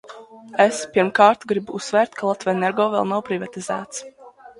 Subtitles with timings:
[0.63, 4.03] "Es, pirmkārt, gribu uzsvērt, ka "Latvenergo" vēl nav privatizēts."